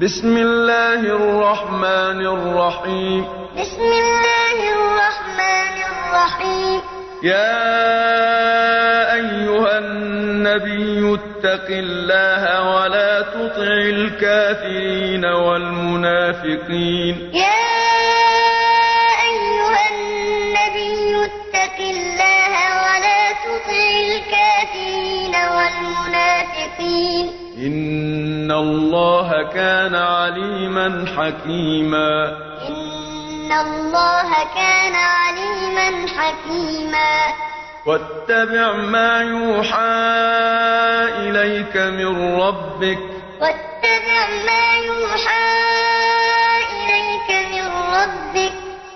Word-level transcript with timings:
بسم 0.00 0.36
الله 0.36 1.00
الرحمن 1.00 2.20
الرحيم. 2.26 3.24
بسم 3.60 3.82
الله 3.82 4.58
الرحمن 4.76 5.76
الرحيم. 5.88 6.80
يا 7.22 7.64
أيها 9.14 9.78
النبي 9.78 11.14
اتق 11.14 11.66
الله 11.70 12.42
ولا 12.76 13.20
تطع 13.20 13.72
الكافرين 13.96 15.24
والمنافقين. 15.24 17.14
يا 17.32 17.55
الله 28.66 29.42
كان 29.42 29.94
عليما 29.94 31.06
حكيما. 31.16 32.36
إن 32.68 33.52
الله 33.52 34.30
كان 34.54 34.94
عليما 34.94 36.06
حكيما. 36.16 37.16
واتبع 37.86 38.72
ما 38.72 39.22
يوحى 39.22 39.96
إليك 41.18 41.76
من 41.76 42.40
ربك. 42.40 42.98
واتبع 43.40 44.26
ما 44.46 44.66
يوحى 44.86 45.46
إليك 46.76 47.30
من 47.52 47.66
ربك. 47.94 48.52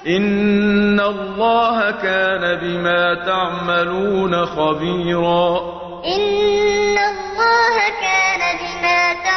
إن 0.07 1.01
الله 1.01 1.91
كان 1.91 2.59
بما 2.63 3.15
تعملون 3.15 4.47
خبيرا. 4.47 5.61
إن 6.05 6.99
الله 6.99 7.77
كان 8.01 8.20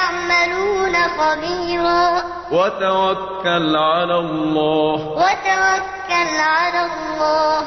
تعملون 0.03 0.93
خبيرا. 0.93 2.23
وتوكل 2.51 3.75
على 3.75 4.15
الله. 4.15 4.93
وتوكل 4.93 6.39
على 6.39 6.85
الله. 6.85 7.61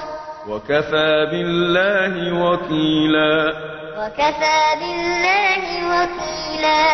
وكفى 0.49 1.27
بالله 1.31 2.43
وكيلا. 2.45 3.55
وكفى 3.99 4.61
بالله 4.81 5.65
وكيلا. 5.89 6.87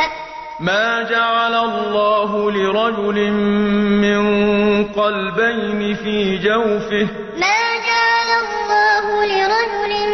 ما 0.61 1.03
جعل 1.03 1.55
الله 1.55 2.51
لرجل 2.51 3.31
من 4.03 4.23
قلبين 4.85 5.95
في 5.95 6.39
جوفه. 6.39 7.07
ما 7.37 7.61
جعل 7.89 8.31
الله 8.43 9.25
لرجل 9.25 9.73
من 9.83 10.12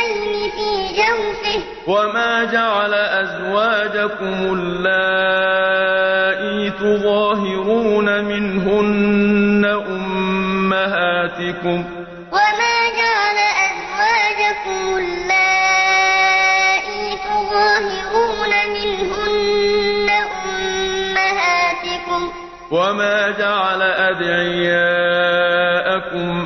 قلبين 0.00 0.50
في 0.50 0.68
جوفه. 0.96 1.60
وما 1.86 2.44
جعل 2.44 2.94
أزواجكم 2.94 4.58
اللائي 4.58 6.70
تظاهرون 6.70 8.24
منهن 8.24 9.64
أمهاتكم. 9.88 11.84
وما 12.32 12.76
جعل 13.00 13.38
أزواجكم 13.68 14.80
اللائي 14.98 17.02
تظاهرون 17.28 18.52
منهن 18.74 20.08
أمهاتكم. 20.56 22.22
وما 22.70 23.18
جعل 23.30 23.82
أدعياءكم 23.82 24.80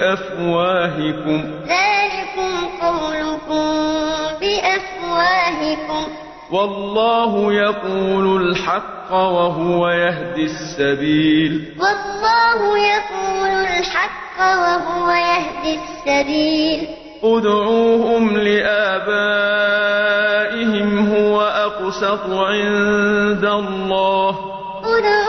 بأفواهكم. 0.09 1.45
ذلكم 1.69 2.67
قولكم 2.83 3.65
بأفواهكم. 4.41 6.13
والله 6.51 7.53
يقول 7.53 8.43
الحق 8.43 9.13
وهو 9.13 9.89
يهدي 9.89 10.45
السبيل. 10.45 11.75
والله 11.81 12.79
يقول 12.79 13.51
الحق 13.51 14.41
وهو 14.41 15.11
يهدي 15.11 15.79
السبيل. 15.79 16.89
ادعوهم 17.25 18.37
لآبائهم 18.37 19.29
هو 21.15 21.41
أقسط 21.41 22.31
عند 22.31 23.45
الله. 23.45 24.31
ادعوهم 24.85 25.28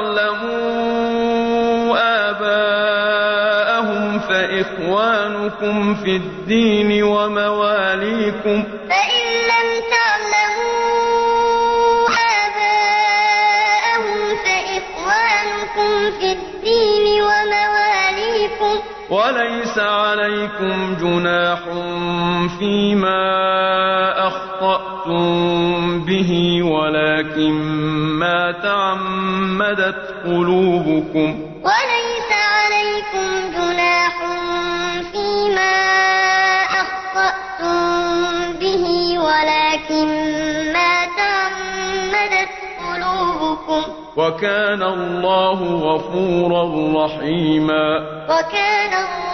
تعلموا 0.00 1.96
آباءهم 2.30 4.18
فإخوانكم 4.18 5.94
في 5.94 6.16
الدين 6.16 7.02
ومواليكم 7.02 8.64
عليكم 19.80 20.96
جناح 21.00 21.58
فيما 22.58 23.22
أخطأتم 24.26 26.04
به 26.04 26.62
ولكن 26.62 27.52
ما 28.18 28.52
تعمدت 28.52 30.14
قلوبكم. 30.24 31.28
وليس 31.64 32.30
عليكم 32.32 33.28
جناح 33.56 34.14
فيما 35.12 35.76
أخطأتم 36.82 37.82
به 38.60 38.84
ولكن 39.18 40.06
ما 40.72 40.94
تعمدت 41.20 42.52
قلوبكم. 42.80 43.82
وكان 44.16 44.82
الله 44.82 45.58
غفورا 45.62 46.62
رحيما. 47.04 47.86
وكان 48.28 48.79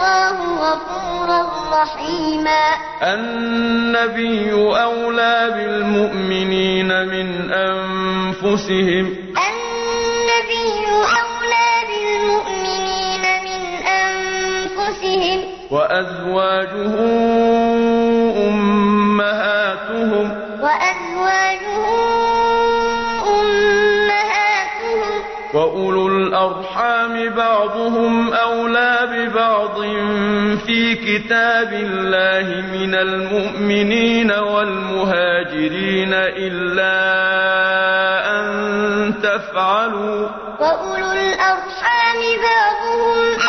الله 0.06 0.38
غفورا 0.70 1.40
رحيما 1.82 2.62
النبي 3.02 4.52
أولى 4.52 5.50
بالمؤمنين 5.56 6.88
من 7.06 7.52
أنفسهم. 7.52 9.06
النبي 9.50 10.86
أولى 10.86 11.70
بالمؤمنين 11.88 13.24
من 13.46 13.62
أنفسهم. 13.86 15.38
وأزواجه 15.70 16.94
أمهاتهم 18.48 19.55
وأولو 25.76 26.06
الأرحام 26.08 27.28
بعضهم 27.34 28.32
أولى 28.32 28.98
ببعض 29.12 29.80
في 30.66 30.94
كتاب 30.94 31.72
الله 31.72 32.46
من 32.72 32.94
المؤمنين 32.94 34.30
والمهاجرين 34.32 36.14
إلا 36.14 36.96
أن 38.40 38.46
تفعلوا 39.22 40.28
وأولو 40.60 41.12
الأرحام 41.12 42.20
بعضهم 42.48 43.18
أولى 43.34 43.45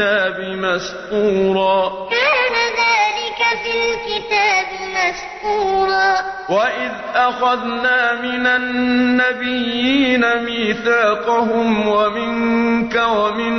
الكتاب 0.00 0.40
مسطورا. 0.40 2.08
كان 2.10 2.54
ذلك 2.82 3.40
في 3.62 3.72
الكتاب 3.84 4.66
مسكورا 4.96 6.10
وإذ 6.48 6.92
أخذنا 7.14 8.20
من 8.22 8.46
النبيين 8.46 10.22
ميثاقهم 10.44 11.88
ومنك 11.88 12.94
ومن 12.94 13.54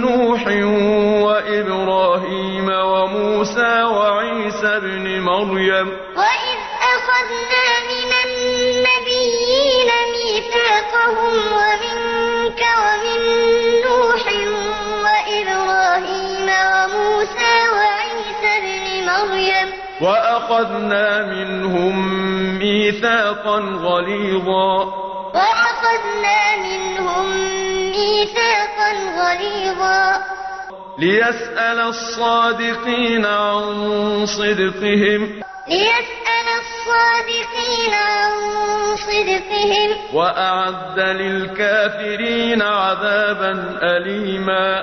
نوح 0.00 0.46
وإبراهيم 1.26 2.68
وموسى 2.68 3.82
وعيسى 3.82 4.76
ابن 4.76 5.20
مريم. 5.20 5.88
وإذ 6.16 6.60
أخذنا 6.94 7.66
من 7.92 8.10
النبيين 8.26 9.90
ميثاقهم 10.12 11.55
وأخذنا 20.00 21.26
منهم 21.26 22.18
ميثاقا 22.58 23.58
غليظا. 23.58 24.84
وأخذنا 25.34 26.56
منهم 26.56 27.30
ميثاقا 27.90 28.92
غليظا. 29.18 30.24
ليسأل 30.98 31.80
الصادقين 31.80 33.26
عن 33.26 34.26
صدقهم. 34.26 35.40
ليسأل 35.68 36.46
الصادقين 36.60 37.94
عن 37.94 38.30
صدقهم. 38.96 40.16
وأعد 40.16 41.00
للكافرين 41.00 42.62
عذابا 42.62 43.78
أليما. 43.82 44.82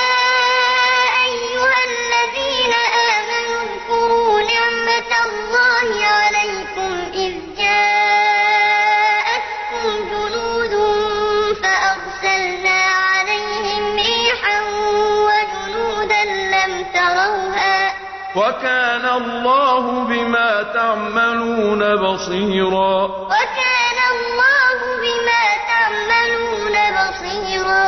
وكان 18.35 19.05
الله 19.05 20.03
بما 20.03 20.63
تعملون 20.73 21.95
بصيرا. 21.95 23.05
وكان 23.05 23.99
الله 24.11 24.77
بما 25.03 25.43
تعملون 25.71 26.75
بصيرا. 26.97 27.85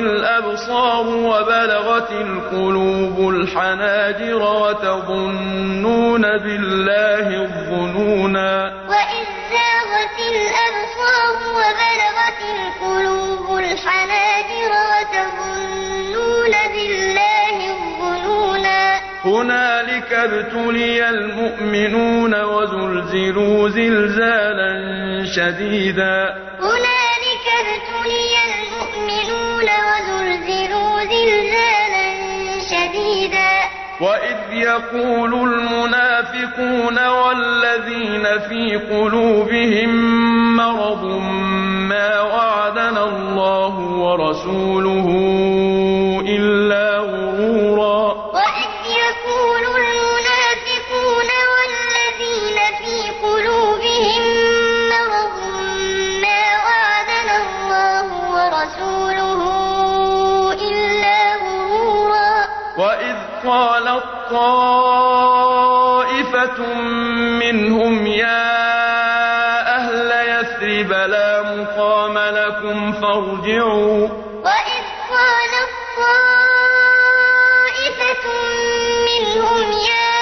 الأبصار 0.00 1.06
وبلغت 1.06 2.10
القلوب 2.12 3.28
الحناجر 3.28 4.42
وتظنون 4.42 6.22
بالله 6.22 7.26
الظنونا 7.42 8.72
وإذ 8.88 9.26
زاغت 9.52 10.18
الأبصار 10.32 11.36
وبلغت 11.56 12.40
القلوب 12.58 13.58
الحناجر 13.58 14.72
وتظنون 14.92 16.52
بالله 16.72 17.56
الظنونا 17.70 19.00
هنالك 19.24 20.12
ابتلي 20.12 21.08
المؤمنون 21.08 22.42
وزلزلوا 22.42 23.68
زلزالا 23.68 24.72
شديدا 25.36 26.51
وإذ 34.02 34.52
يقول 34.52 35.34
المنافقون 35.34 36.98
والذين 37.08 38.24
في 38.48 38.76
قلوبهم 38.76 39.90
مرض 40.56 41.04
ما 41.88 42.20
وعدنا 42.20 43.04
الله 43.04 43.78
ورسوله 43.78 45.06
طائفة 64.32 65.54
منهم 67.42 68.06
يا 68.06 68.42
أهل 69.76 70.10
يثرب 70.28 70.90
لا 70.92 71.42
مقام 71.42 72.18
لكم 72.18 72.92
فارجعوا. 72.92 74.08
وإذ 74.44 74.84
قالت 75.12 75.72
طائفة 75.96 76.24
منهم 79.08 79.58
يا 79.72 80.12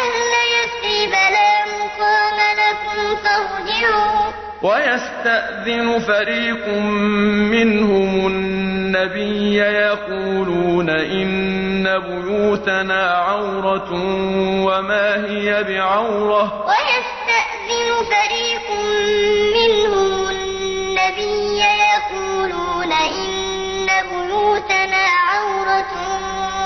أهل 0.00 0.32
يثرب 0.56 1.12
لا 1.36 1.52
مقام 1.78 2.38
لكم 2.62 2.98
فارجعوا. 3.24 4.26
ويستأذن 4.62 5.86
فريق 5.98 6.64
منهم 7.54 8.12
النبي 8.26 8.57
يقولون 9.56 10.90
إن 10.90 11.98
بيوتنا 11.98 13.10
عورة 13.10 13.92
وما 14.64 15.14
هي 15.26 15.64
بعورة. 15.64 16.66
ويستأذن 16.66 18.04
فريق 18.04 18.66
منهم 19.56 20.28
النبي 20.28 21.58
يقولون 21.58 22.92
إن 22.92 23.86
بيوتنا 24.10 25.04
عورة 25.28 25.92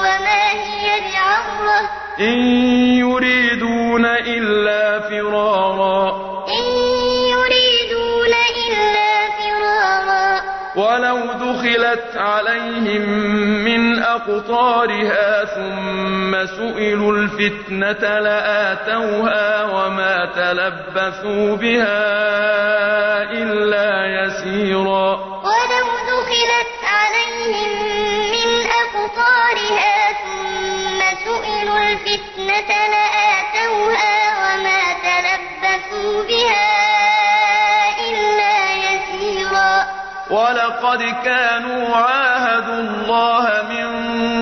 وما 0.00 0.50
هي 0.52 1.00
بعورة. 1.00 1.88
إن 2.20 2.38
يريدون 2.98 4.06
إلا 4.06 5.00
فرارا. 5.00 6.31
دخلت 11.72 12.16
عليهم 12.16 13.02
من 13.64 14.02
أقطارها 14.02 15.44
ثم 15.44 16.46
سئلوا 16.46 17.12
الفتنة 17.12 18.18
لآتوها 18.18 19.62
وما 19.64 20.26
تلبثوا 20.36 21.56
بها 21.56 22.02
إلا 23.22 24.06
يسيرا 24.06 25.10
ولو 25.44 25.86
دخلت 26.08 26.72
عليهم 26.84 27.70
من 28.32 28.66
أقطارها 28.82 30.12
ثم 30.12 31.00
سئلوا 31.24 31.78
الفتنة 31.78 32.70
لآتوها 32.92 34.18
وما 34.42 34.82
تلبثوا 35.02 36.22
بها 36.22 36.72
إلا 38.10 38.74
يسيرا 38.74 40.02
ولقد 40.82 41.02
كانوا 41.24 41.96
عاهدوا 41.96 42.80
الله 42.80 43.62
من 43.70 43.88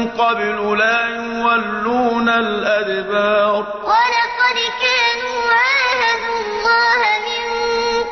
قبل 0.09 0.78
لا 0.78 1.00
يولون 1.09 2.28
الأدبار. 2.28 3.66
ولقد 3.85 4.59
كانوا 4.80 5.40
عاهدوا 5.52 6.40
الله 6.40 7.00
من 7.28 7.44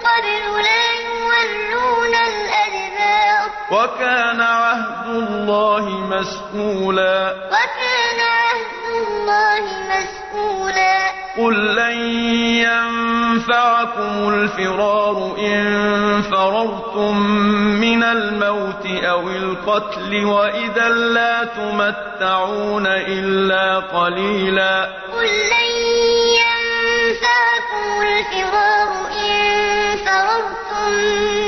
قبل 0.07 0.45
لا 0.63 0.87
يولون 1.09 2.15
الأدبار. 2.15 3.51
وكان 3.71 4.41
عهد 4.41 5.07
الله 5.07 5.85
مسئولا 5.89 7.35
وكان 7.49 8.21
عهد 8.21 8.85
الله 8.97 9.65
مسؤولا. 9.89 10.18
قل 11.39 11.75
لن 11.77 11.99
ينفعكم 12.67 14.29
الفرار 14.29 15.37
إن 15.39 16.23
فررتم 16.23 17.17
من 17.81 18.03
الموت 18.03 18.87
أو 18.87 19.29
القتل 19.29 20.25
وإذا 20.25 20.89
لا 20.89 21.45
تمتعون 21.45 22.87
إلا 22.87 23.79
قليلا 23.79 24.85
قل 25.13 25.27
لن 25.27 25.71
ينفعكم 26.43 28.03
الفرار 28.03 28.91
إن 29.31 29.97
فررتم 29.97 30.91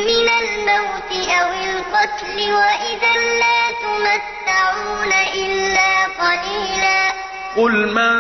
من 0.07 0.29
الموت 0.43 1.29
أو 1.41 1.49
القتل 1.53 2.37
وإذا 2.53 3.15
لا 3.43 3.61
تمتعون 3.83 5.13
إلا 5.35 6.05
قليلا 6.21 7.00
قل 7.57 7.73
من 7.95 8.15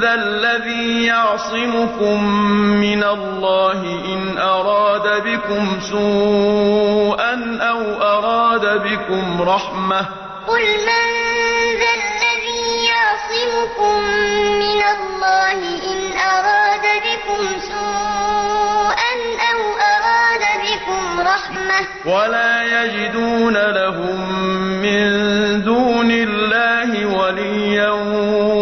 ذا 0.00 0.14
الذي 0.14 1.06
يعصمكم 1.06 2.24
من 2.80 3.04
الله 3.04 3.80
إن 3.82 4.38
أراد 4.38 5.22
بكم 5.24 5.80
سوءا 5.80 7.58
أو 7.60 7.80
أراد 8.02 8.82
بكم 8.82 9.42
رحمة 9.42 10.00
قل 10.48 10.62
من 10.62 11.06
ذا 11.80 11.92
الذي 12.02 12.84
يعصمكم 12.86 14.00
من 14.58 14.82
الله 14.82 15.58
إن 15.92 16.18
أراد 16.18 16.84
بكم 17.02 17.60
سوءا 17.60 18.41
ولا 22.06 22.82
يجدون 22.82 23.56
لهم 23.56 24.18
من 24.82 25.02
دون 25.62 26.10
الله 26.10 27.06
وليا 27.06 27.90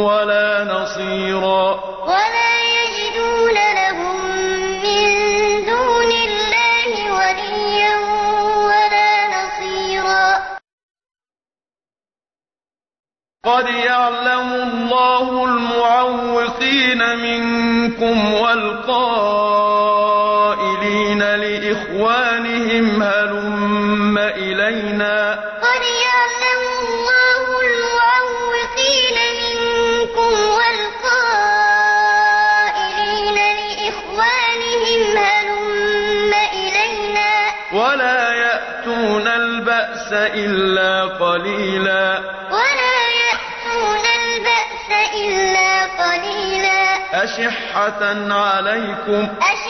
ولا 0.09 0.64
نصيرا. 0.64 1.80
ولا 2.04 2.52
يجدون 2.80 3.56
لهم 3.80 4.16
من 4.85 5.04
دون 5.66 6.11
الله 6.28 6.92
وليا 7.18 7.97
ولا 8.68 9.12
نصيرا. 9.37 10.26
قد 13.44 13.66
يعلم 13.68 14.49
الله 14.52 15.44
المعوقين 15.44 17.00
منكم 17.18 18.35
والقائلين 18.35 18.80
لإخوانهم 21.23 23.00
إلينا 25.00 25.35
قد 25.62 25.83
يعلم 25.83 26.62
الله 26.78 27.45
المعوقين 27.61 29.16
منكم 29.40 30.33
والقائلين 30.57 30.99
لإخوانهم 33.57 35.02
هلم 35.16 36.33
إلينا؟ 36.52 37.33
ولا 37.73 38.35
يأتون 38.35 39.26
البأس 39.28 40.12
إلا 40.12 41.04
قليلا. 41.04 42.19
ولا 42.50 43.00
يأتون 43.23 44.04
البأس 44.23 44.88
إلا 45.14 45.73
قليلا. 45.85 46.80
أشحة 47.25 48.02
عليكم. 48.35 49.28
أشحة 49.42 49.70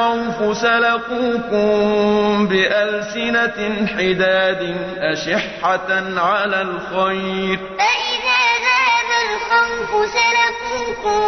الخوف 0.00 0.56
سلقوكم 0.56 2.46
بألسنة 2.46 3.86
حداد 3.86 4.76
أشحة 4.98 5.90
على 6.16 6.62
الخير. 6.62 7.58
فإذا 7.78 8.42
ذهب 8.66 9.10
الخوف 9.26 9.90
سلقوكم 10.10 11.20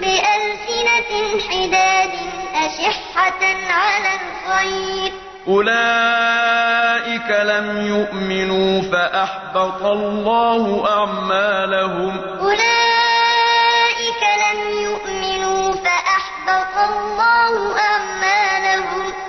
بألسنة 0.00 1.10
حداد 1.50 2.12
أشحة 2.54 3.42
على 3.70 4.12
الخير. 4.20 5.12
أولئك 5.48 7.30
لم 7.30 7.86
يؤمنوا 7.86 8.82
فأحبط 8.82 9.82
الله 9.82 10.88
أعمالهم. 10.90 12.20
أولئك 12.40 14.22
لم 14.44 14.60
يؤمنوا 14.82 15.72
فأحبط 15.72 16.74
الله 16.92 17.54
أعمالهم 17.78 17.89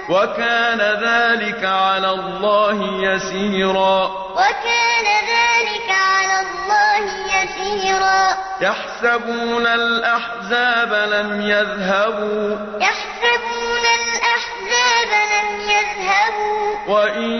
وكان 0.09 0.79
ذلك 0.79 1.65
على 1.65 2.09
الله 2.09 3.03
يسيرا. 3.03 4.11
وكان 4.31 5.05
ذلك 5.05 5.89
على 5.89 6.39
الله 6.39 7.03
يسيرا. 7.27 8.27
يحسبون 8.61 9.67
الأحزاب 9.67 10.93
لم 10.93 11.41
يذهبوا. 11.41 12.57
يحسبون 12.81 13.85
الأحزاب 14.01 15.11
لم 15.33 15.49
يذهبوا. 15.61 16.75
وإن 16.87 17.31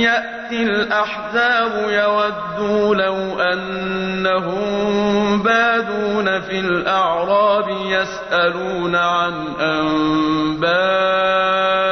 يأتي 0.00 0.62
الأحزاب 0.62 1.90
يودوا 1.90 2.94
لو 2.94 3.40
أنهم 3.40 5.42
بادون 5.42 6.40
في 6.40 6.58
الأعراب 6.58 7.68
يسألون 7.68 8.96
عن 8.96 9.54
أنبائكم 9.60 11.89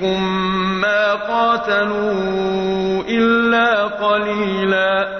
فيكم 0.00 0.22
ما 0.80 1.14
قاتلوا 1.14 3.02
إلا 3.08 3.84
قليلا. 3.84 5.19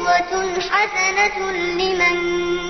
حسنة 0.71 1.51
لمن 1.51 2.17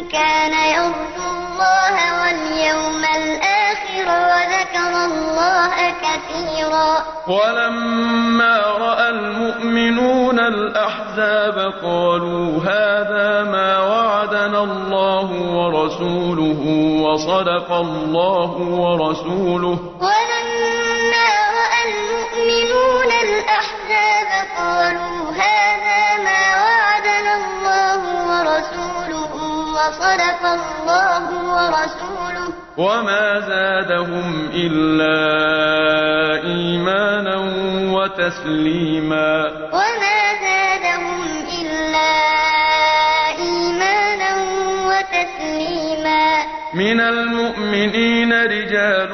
كان 0.09 0.53
يرجو 0.53 1.27
الله 1.37 1.95
واليوم 2.21 3.03
الآخر 3.15 4.07
وذكر 4.31 4.93
الله 5.05 5.75
كثيرا. 6.03 7.05
ولما 7.27 8.57
رأى 8.57 9.09
المؤمنون 9.09 10.39
الأحزاب 10.39 11.73
قالوا 11.83 12.59
هذا 12.63 13.43
ما 13.43 13.79
وعدنا 13.79 14.63
الله 14.63 15.27
ورسوله 15.31 16.61
وصدق 17.03 17.71
الله 17.71 18.51
ورسوله. 18.57 19.79
ولما 20.01 21.27
رأى 21.59 21.81
المؤمنون 21.91 23.11
الأحزاب 23.25 24.47
قالوا 24.57 25.31
هذا 25.31 26.01
ما 26.23 26.43
وعدنا 26.63 26.90
الله 27.35 28.01
ورسوله 28.29 29.33
وصدق 29.75 30.41
الله 30.45 31.23
ورسوله. 31.53 32.47
وما 32.77 33.39
زادهم 33.39 34.49
إلا 34.53 35.17
إيمانا 36.43 37.37
وتسليما. 37.95 39.31
وما 39.73 40.19
زادهم 40.41 41.19
إلا 41.61 42.11
إيمانا 43.39 44.31
وتسليما. 44.87 46.25
من 46.73 46.99
المؤمنين 47.01 48.33
رجال 48.33 49.11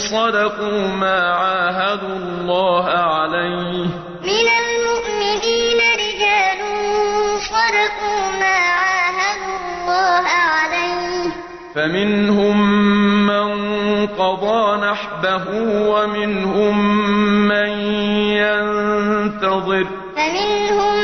صدقوا 0.00 0.88
ما 0.88 1.20
عاهدوا 1.34 2.16
الله 2.16 2.88
عليه 2.88 3.19
نحبه 15.22 15.86
ومنهم 15.86 16.74
من 17.48 17.68
ينتظر. 18.36 19.86
فمنهم 20.16 20.94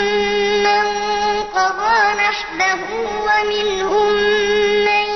من 0.62 0.84
قضى 1.54 1.98
نحبه 2.16 2.80
ومنهم 3.26 4.12
من 4.84 5.06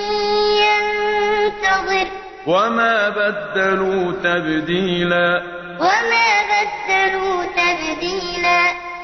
ينتظر. 0.64 2.07
وما 2.47 3.09
بدلوا 3.09 4.12
تبديلا. 4.25 5.42
وما 5.80 6.20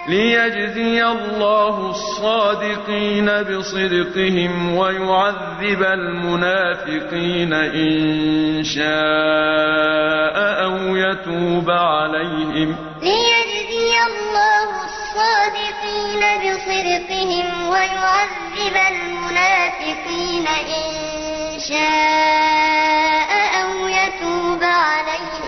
ليجزي 0.09 1.05
الله 1.05 1.91
الصادقين 1.91 3.27
بصدقهم 3.43 4.77
ويعذب 4.77 5.83
المنافقين 5.83 7.53
إن 7.53 8.65
شاء 8.65 10.37
أو 10.65 10.97
يتوب 10.97 11.71
عليهم 11.71 12.77
ليجزي 13.03 13.95
الله 14.07 14.69
الصادقين 14.85 16.23
بصدقهم 16.43 17.69
ويعذب 17.69 18.77
المنافقين 18.91 20.47
إن 20.47 21.61
شاء 21.61 23.31
أو 23.63 23.89
يتوب 23.89 24.63
عليهم 24.63 25.46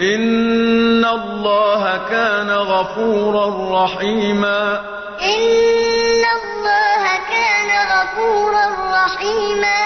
إن 0.00 1.04
الله 1.04 2.00
كان 2.10 2.50
غفورا 2.50 3.84
رحيما 3.84 4.80
إن 5.22 6.24
الله 6.38 7.02
كان 7.30 7.70
غفورا 7.92 8.66
رحيما 9.04 9.84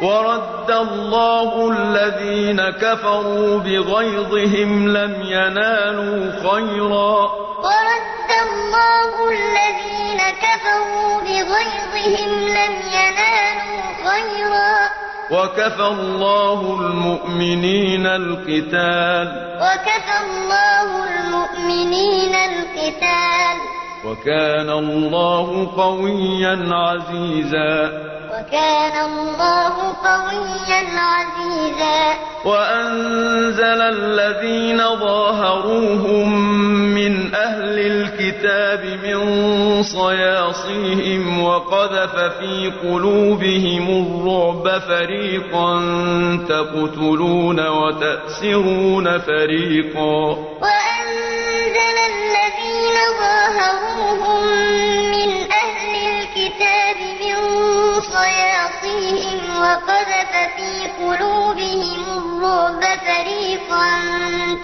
ورد 0.00 0.70
الله 0.70 1.70
الذين 1.72 2.70
كفروا 2.70 3.58
بغيظهم 3.58 4.88
لم 4.88 5.22
ينالوا 5.22 6.32
خيرا 6.50 7.20
ورد 7.64 8.30
الله 8.48 9.28
الذين 9.30 10.20
كفروا 10.42 11.20
بغيظهم 11.20 12.30
لم 12.48 12.74
ينالوا 12.92 13.82
خيرا 14.04 14.90
وكفى 15.30 15.86
الله 15.86 16.80
المؤمنين 16.80 18.06
القتال. 18.06 19.28
وكفى 19.56 20.16
الله 20.24 21.04
المؤمنين 21.04 22.34
القتال. 22.34 23.56
وكان 24.04 24.70
الله 24.70 25.72
قويا 25.76 26.68
عزيزا. 26.74 28.15
وكان 28.30 29.04
الله 29.10 29.74
قويا 30.04 30.82
عزيزا. 30.96 32.14
وأنزل 32.44 33.80
الذين 33.80 34.78
ظاهروهم 34.78 36.28
من 36.94 37.34
أهل 37.34 37.78
الكتاب 37.78 38.84
من 39.04 39.18
صياصيهم 39.82 41.42
وقذف 41.42 42.14
في 42.16 42.72
قلوبهم 42.82 43.86
الرعب 43.88 44.80
فريقا 44.80 45.80
تقتلون 46.48 47.68
وتأسرون 47.68 49.18
فريقا. 49.18 50.36
وأنزل 50.62 50.95
صياصيهم 58.12 59.60
وقذف 59.60 60.32
في 60.56 60.88
قلوبهم 61.04 62.04
الرعب 62.18 62.82
فريقا 62.82 63.90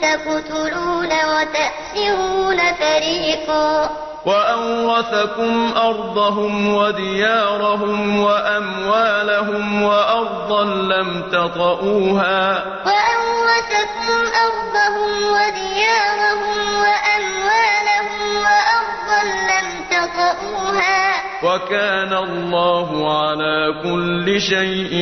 تقتلون 0.03 1.09
وتأسرون 1.09 2.73
فريقا. 2.73 3.90
وأورثكم 4.27 5.73
أرضهم 5.77 6.75
وديارهم 6.75 8.21
وأموالهم 8.21 9.83
وأرضا 9.83 10.64
لم 10.64 11.23
تطئوها. 11.33 12.64
وأورثكم 12.87 14.12
أرضهم 14.47 15.25
وديارهم 15.33 16.59
وأموالهم 16.75 18.37
وأرضا 18.37 19.23
لم 19.25 19.85
تطئوها. 19.90 21.22
وكان 21.43 22.13
الله 22.13 22.89
على 23.19 23.75
كل 23.83 24.41
شيء 24.41 24.93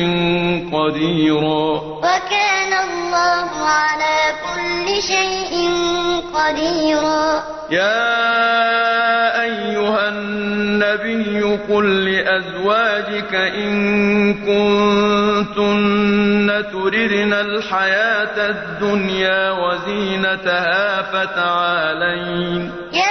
قديرا. 0.73 1.81
وكان 2.01 2.73
الله 2.73 3.49
على 3.77 4.17
كل 4.47 4.87
شيء 5.01 5.53
قديرا. 6.33 7.43
يا 7.71 9.41
أيها 9.41 10.09
النبي 10.09 11.41
قل 11.69 11.85
لأزواجك 12.05 13.33
إن 13.35 13.71
كنتن 14.33 15.91
تردن 16.73 17.33
الحياة 17.33 18.37
الدنيا 18.49 19.51
وزينتها 19.51 21.01
فتعالين. 21.01 22.71
يا 22.93 23.10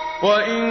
وإن 0.23 0.63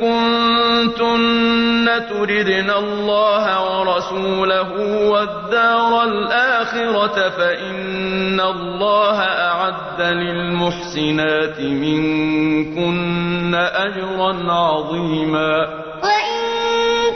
كنتن 0.00 1.86
تردن 2.08 2.70
الله 2.70 3.44
ورسوله 3.64 4.70
والدار 5.10 6.02
الآخرة 6.02 7.28
فإن 7.28 8.40
الله 8.40 9.18
أعد 9.20 10.00
للمحسنات 10.00 11.60
منكن 11.60 13.54
أجرا 13.54 14.52
عظيما. 14.52 15.54
وإن 16.02 16.40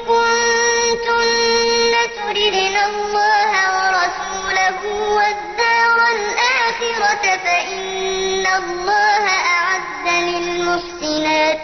كنتن 0.09 1.93
تردن 2.17 2.77
الله 2.91 3.53
ورسوله 3.79 4.79
والدار 5.17 5.99
الآخرة 6.17 7.25
فإن 7.45 8.47
الله 8.47 9.25
أعد 9.29 10.07
للمحسنات 10.07 10.52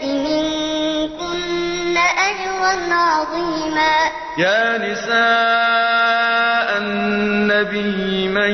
منكن 0.03 1.97
أجرا 1.97 2.95
عظيما. 2.95 3.95
يا 4.39 4.79
نساء 4.79 6.69
النبي 6.79 8.29
من 8.29 8.53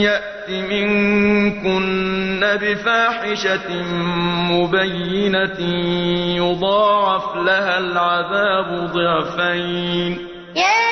يأت 0.00 0.50
منكن 0.50 2.40
بفاحشة 2.60 3.82
مبينة 4.50 5.60
يضاعف 6.36 7.36
لها 7.36 7.78
العذاب 7.78 8.90
ضعفين. 8.92 10.28
يا 10.56 10.91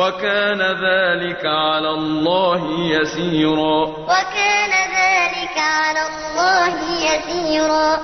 وكان 0.00 0.62
ذلك 0.62 1.44
على 1.44 1.90
الله 1.90 2.62
يسيرا. 2.80 3.84
وكان 3.84 4.72
ذلك 4.96 5.56
على 5.58 6.02
الله 6.08 6.74
يسيرا. 7.04 8.00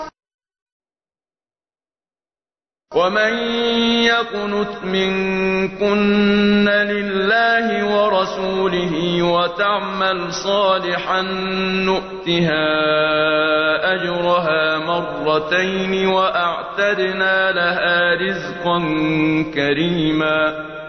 ومن 2.95 3.33
يقنت 4.03 4.85
منكن 4.85 6.69
لله 6.69 7.67
ورسوله 7.85 9.23
وتعمل 9.23 10.33
صالحا 10.33 11.23
نؤتها 11.89 12.69
أجرها 13.95 14.79
مرتين 14.79 16.07
وأعتدنا 16.07 17.53
لها 17.53 18.15
رزقا 18.15 18.79
كريما. 19.55 20.76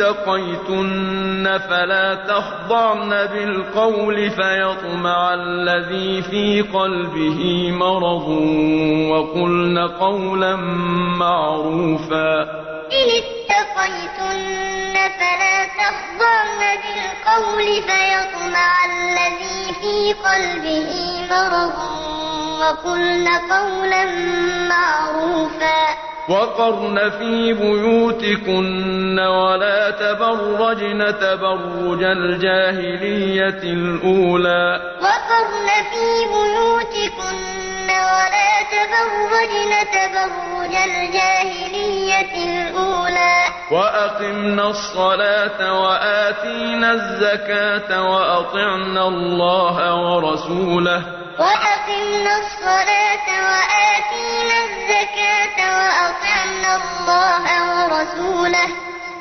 اتقيتن 0.00 1.58
فلا 1.58 2.14
تخضعن 2.14 3.08
بالقول 3.08 4.30
فيطمع 4.30 5.34
الذي 5.34 6.22
في 6.22 6.62
قلبه 6.62 7.70
مرض 7.70 8.28
وقلن 9.10 9.78
قولا 9.78 10.56
معروفا. 11.16 12.42
إن 12.92 13.08
اتقيتن 13.20 14.94
فلا 15.18 15.64
تخضعن 15.80 16.60
بالقول 16.82 17.66
فيطمع 17.82 18.72
الذي 18.84 19.74
في 19.80 20.12
قلبه 20.12 20.90
مرض 21.30 21.74
وقلن 22.60 23.28
قولا 23.28 24.04
معروفا. 24.68 26.09
وقرن 26.30 27.10
في 27.10 27.52
بيوتكن 27.52 29.18
ولا 29.18 29.90
تبرجن 29.90 31.18
تبرج 31.20 32.02
الجاهلية 32.02 33.62
الأولى. 33.62 34.80
وقرن 35.02 35.68
في 35.90 36.06
بيوتكن 36.32 37.88
ولا 37.90 38.52
تبرجن 38.74 39.72
تبرج 39.92 40.74
الجاهلية 40.74 42.32
الأولى. 42.46 43.36
وأقمنا 43.72 44.70
الصلاة 44.70 45.82
وآتينا 45.82 46.92
الزكاة 46.92 48.10
وأطعنا 48.10 49.08
الله 49.08 49.94
ورسوله. 49.94 51.19
وأقمنا 51.40 52.32
الصلاة 52.38 53.26
وآتينا 53.48 54.56
الزكاة 54.68 55.58
وأطعنا 55.76 56.70
الله 56.76 57.44
ورسوله. 57.68 58.68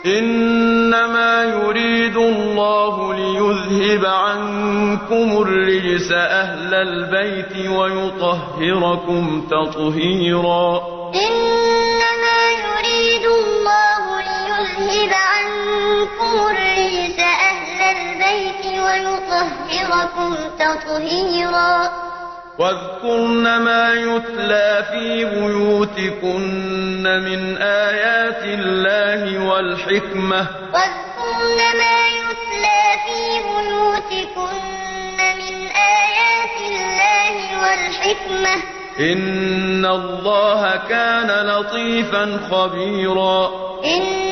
إنما 0.06 1.44
يريد 1.44 2.18
الله 2.18 3.14
ليذهب 3.14 4.06
عنكم 4.06 5.28
الرجس 5.42 6.12
أهل 6.12 6.74
البيت 6.74 7.70
ويطهركم 7.70 9.48
تطهيرا. 9.52 10.82
إنما 11.16 12.40
يريد 12.66 13.26
الله 13.26 14.04
ليذهب 14.22 15.14
عنكم 15.14 16.32
الرجس 16.48 17.20
البيت 18.30 18.66
ويطهركم 18.66 20.36
تطهيرا. 20.60 21.92
واذكرن 22.60 23.58
ما 23.58 23.94
يتلى 23.94 24.86
في 24.92 25.26
بيوتكن 25.26 27.04
من 27.04 27.58
آيات 27.58 28.44
الله 28.44 29.46
والحكمة. 29.50 30.48
واذكرن 30.74 31.60
ما 31.78 32.00
يتلى 32.20 32.84
في 33.06 33.20
بيوتكن 33.48 34.56
من 35.40 35.68
آيات 35.76 36.58
الله 36.72 37.36
والحكمة. 37.64 38.56
إن 39.00 39.86
الله 39.86 40.76
كان 40.90 41.48
لطيفا 41.48 42.40
خبيرا. 42.52 43.52
إن 43.86 44.29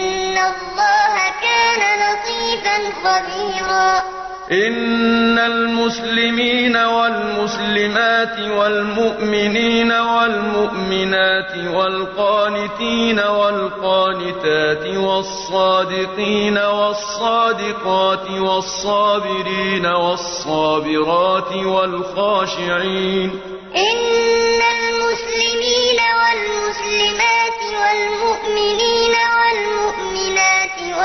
خبيرا. 3.04 4.18
إن 4.52 5.40
المسلمين 5.40 6.78
والمسلمات 6.78 8.40
والمؤمنين 8.40 9.92
والمؤمنات 9.92 11.58
والقانتين 11.76 13.20
والقانتات 13.20 14.86
والصادقين 14.98 16.58
والصادقات 16.58 18.30
والصابرين 18.32 19.86
والصابرات 19.86 21.52
والخاشعين. 21.54 23.30
إن 23.76 24.62
المسلمين 24.80 26.00
والمسلمات 26.20 27.62
والمؤمنين 27.82 28.97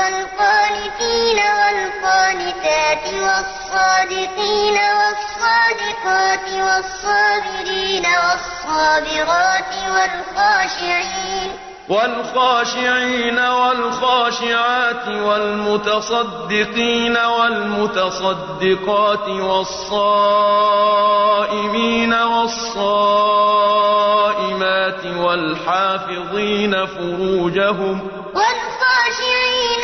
والقانتين 0.03 1.39
والقانتات 1.59 3.05
والصادقين 3.13 4.77
والصادقات 4.99 6.47
والصابرين 6.67 8.05
والصابرات 8.05 9.71
والخاشعين 9.95 11.51
والخاشعين 11.89 13.39
والخاشعات 13.39 15.07
والمتصدقين 15.07 17.17
والمتصدقات 17.17 19.27
والصائمين 19.29 20.83
والصائمات 22.13 23.45
والحافظين 25.05 26.85
فروجهم 26.85 27.99
والخاشعين 28.33 29.83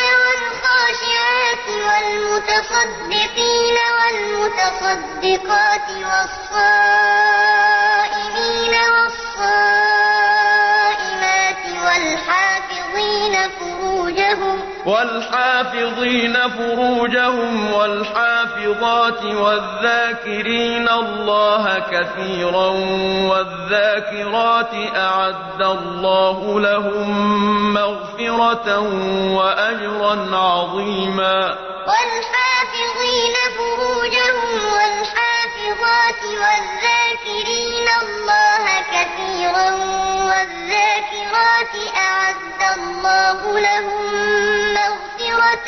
والخاشعات 0.99 1.67
والمتصدقين 1.69 3.77
والمتصدقات 3.99 5.87
والصائمين 7.09 7.79
والصائمات 10.29 11.63
والحافظين 11.85 13.35
فروجهم 13.59 14.58
والحافظين 14.89 16.33
فروجهم 16.33 17.73
والحافظات 17.73 19.23
والذاكرين 19.23 20.89
الله 20.89 21.79
كثيرا 21.79 22.67
والذاكرات 23.29 24.73
أعد 24.95 25.61
الله 25.61 26.59
لهم 26.59 27.09
مغفرة 27.73 28.79
وأجرا 29.37 30.35
عظيما. 30.37 31.69
والحافظين 31.89 33.35
فروجهم 33.57 34.51
والحافظات 34.73 36.21
والذاكرين 36.23 37.87
الله 38.01 38.65
كثيرا 38.93 39.69
والذاكرات 40.29 41.75
أعد 41.97 42.77
الله 42.77 43.59
لهم 43.59 44.58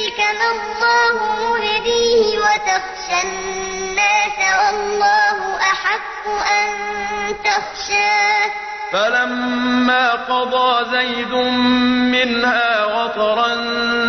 نفسك 0.00 0.20
ما 0.20 0.50
الله 0.50 1.14
مبديه 1.50 2.38
وتخشى 2.38 3.28
الناس 3.28 4.38
والله 4.60 5.56
أحق 5.56 6.28
أن 6.28 6.68
تخشاه. 7.44 8.50
فلما 8.92 10.10
قضى 10.10 10.90
زيد 10.90 11.32
منها 12.12 12.84
وطرا 12.84 13.54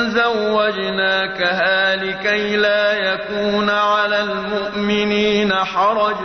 زوجناكها 0.10 1.96
لكي 1.96 2.56
لا 2.58 2.94
يكون 2.94 3.70
على 3.70 4.20
المؤمنين 4.20 5.54
حرج. 5.54 6.18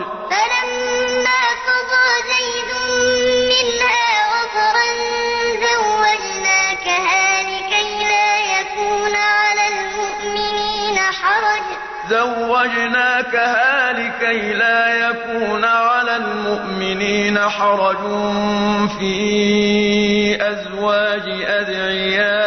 زوجناكها 12.10 13.92
لكي 13.92 14.54
لا 14.54 15.08
يكون 15.08 15.64
على 15.64 16.16
المؤمنين 16.16 17.38
حرج 17.38 17.96
في 18.98 19.16
أزواج 20.52 21.22
أدعيائهم 21.46 22.46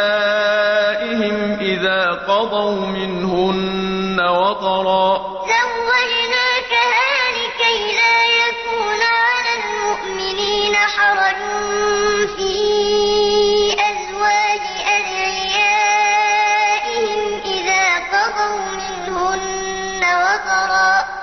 إذا 1.60 2.04
قضوا 2.28 2.86
منهن 2.86 4.20
وطرا 4.20 5.39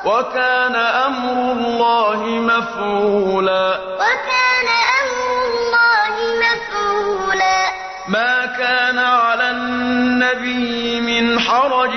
وكان 0.07 0.75
أمر 0.75 1.51
الله 1.51 2.21
مفعولا. 2.25 3.79
وكان 3.95 4.67
أمر 5.01 5.29
الله 5.51 6.15
مفعولا. 6.43 7.59
ما 8.07 8.45
كان 8.45 8.99
على 8.99 9.51
النبي 9.51 11.01
من 11.01 11.39
حرج 11.39 11.91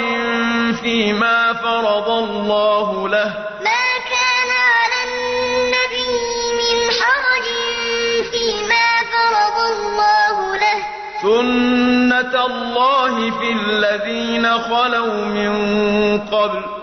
فيما 0.83 1.53
فرض 1.53 2.11
الله 2.11 3.09
له. 3.09 3.31
ما 3.69 3.87
كان 4.15 4.51
على 4.75 4.99
النبي 5.09 6.11
من 6.61 6.77
حرج 7.01 7.47
فيما 8.33 8.89
فرض 9.15 9.59
الله 9.73 10.57
له. 10.57 10.79
سنة 11.23 12.47
الله 12.47 13.15
في 13.31 13.53
الذين 13.53 14.59
خلوا 14.59 15.25
من 15.25 15.53
قبل. 16.19 16.80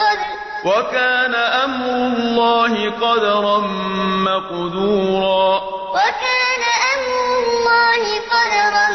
قبل 0.00 0.30
وكان 0.64 1.34
أمر 1.34 1.90
الله 1.90 2.90
قدرا 2.90 3.58
مقدورا. 4.28 5.60
وكان 5.96 6.62
أمر 6.94 7.26
الله 7.46 8.02
قدرا 8.34 8.88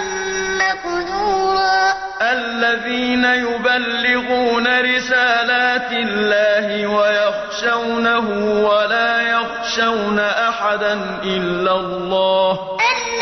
مقدورا. 0.64 1.94
الذين 2.22 3.26
يبلغون 3.26 4.68
رسالات 4.82 5.92
الله 5.92 6.88
ويخشونه 6.88 8.28
ولا 8.68 9.22
يخشون 9.22 10.20
أحدا 10.20 10.94
إلا 11.24 11.74
الله. 11.76 12.52
الذين 12.92 13.21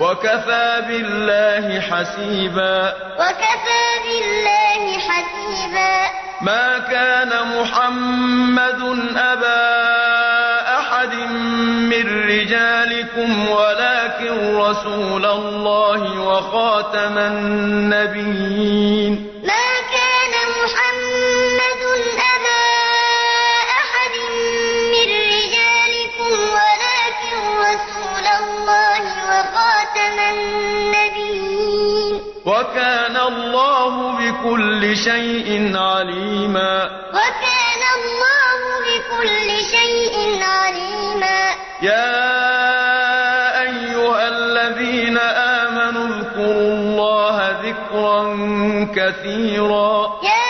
وكفى 0.00 0.82
بالله 0.88 1.80
حسيبا. 1.80 2.94
وكفى 3.18 3.84
بالله 4.04 4.98
حسيبا. 4.98 5.96
ما 6.40 6.78
كان 6.78 7.32
محمد 7.60 8.80
أبا 9.16 9.86
أحد 10.78 11.14
من 11.90 12.04
رجالكم 12.28 13.48
ولكن 13.48 14.56
رسول 14.56 15.24
الله 15.24 16.20
وخاتم 16.20 17.18
النبيين. 17.18 18.66
بكل 34.46 34.96
شيء 34.96 35.76
عليما. 35.76 36.90
وكان 37.10 37.82
الله 37.98 38.60
بكل 38.86 39.48
شيء 39.74 40.42
عليما. 40.42 41.40
يا 41.82 43.62
أيها 43.62 44.28
الذين 44.28 45.18
آمنوا 45.18 46.06
اذكروا 46.06 46.70
الله 46.78 47.36
ذكرا 47.66 48.22
كثيرا. 48.96 50.20
يا 50.22 50.48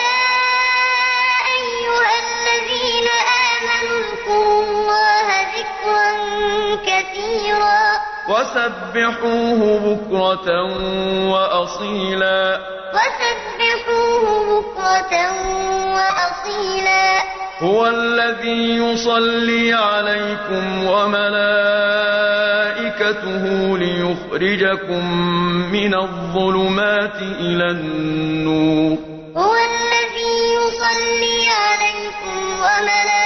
أيها 1.57 2.13
الذين 2.25 3.07
آمنوا 3.49 3.99
اذكروا 4.05 4.61
الله 4.63 5.27
ذكرا 5.57 6.09
كثيرا. 6.85 7.81
وسبحوه 8.29 9.61
بكرة 9.85 10.49
وأصيلا. 11.31 12.61
وسبحوه 12.93 13.66
بكرة 14.87 15.31
وأصيلا. 15.93 17.07
هو 17.59 17.87
الذي 17.87 18.77
يصلي 18.77 19.73
عليكم 19.73 20.85
وملائكته 20.87 21.37
ليخرجكم 23.77 25.03
من 25.71 25.93
الظلمات 25.95 27.15
إلى 27.39 27.71
النور. 27.71 28.97
هو 29.37 29.53
الذي 29.53 30.35
يصلي 30.59 31.39
عليكم 31.65 32.37
وملائكته 32.63 33.17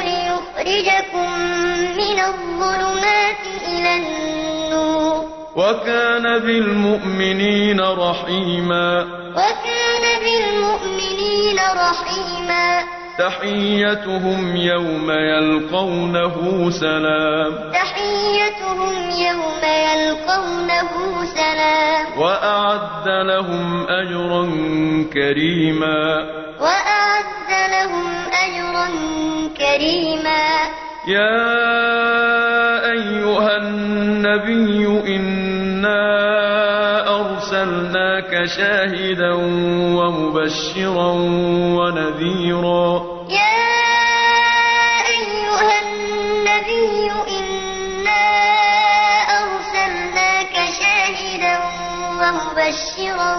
ليخرجكم 0.00 1.28
من 1.96 2.18
الظلمات 2.20 3.42
إلى 3.68 3.92
النور. 3.96 5.24
وكان 5.56 6.38
بالمؤمنين 6.38 7.80
رحيما. 7.80 9.06
وكان 9.38 10.20
بالمؤمنين 10.24 11.56
رحيما. 11.56 12.80
تحيتهم 13.18 14.56
يوم 14.56 15.10
يلقونه 15.10 16.70
سلام. 16.70 17.72
تحيتهم 17.72 19.10
يوم 19.10 19.62
يلقونه 19.62 20.88
سلام. 21.34 22.20
وأعد 22.20 23.08
لهم 23.08 23.86
أجرا 23.88 24.44
كريما. 25.12 26.18
وأعد 26.60 27.70
لهم 27.70 28.12
أجرا 28.32 28.88
كريما. 29.58 30.44
يا 31.08 31.58
أيها 32.90 33.56
النبي 33.56 34.86
إنا 35.16 36.57
أرسلناك 38.18 38.48
شاهدا 38.48 39.32
ومبشرا 39.98 41.10
ونذيرا. 41.78 43.02
يا 43.30 43.58
أيها 45.14 45.74
النبي 45.82 47.10
إنا 47.38 48.26
أرسلناك 49.38 50.54
شاهدا 50.80 51.58
ومبشرا 52.20 53.32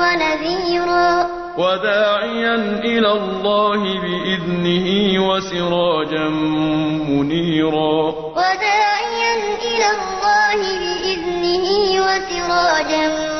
ونذيرا. 0.00 1.26
وداعيا 1.58 2.54
إلى 2.84 3.12
الله 3.12 3.80
بإذنه 4.04 4.88
وسراجا 5.28 6.28
منيرا. 7.08 8.14
وداعيا 8.36 9.34
إلى 9.64 9.88
الله 9.96 10.60
بإذنه 10.82 11.68
وسراجا 12.06 13.06
منيرا 13.08 13.39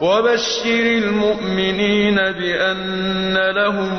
وبشر 0.00 0.74
المؤمنين 0.74 2.14
بأن 2.14 3.34
لهم 3.50 3.92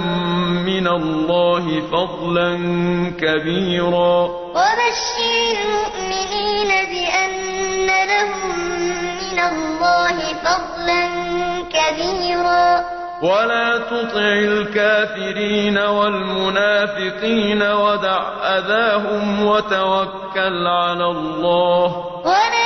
من 0.66 0.88
الله 0.88 1.82
فضلا 1.92 2.52
كبيرا. 3.20 4.16
وبشر 4.56 5.34
المؤمنين 5.56 6.68
بأن 6.68 7.88
لهم 8.08 8.60
من 9.22 9.40
الله 9.40 10.18
فضلا 10.44 11.04
كبيرا. 11.72 12.86
ولا 13.24 13.78
تطع 13.78 14.28
الكافرين 14.52 15.78
والمنافقين 15.78 17.62
ودع 17.62 18.22
أذاهم 18.58 19.46
وتوكل 19.46 20.68
على 20.68 21.06
الله. 21.06 21.88
ولا 22.26 22.63